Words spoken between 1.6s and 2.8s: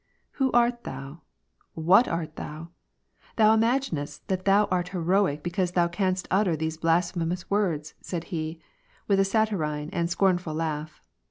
What art thou?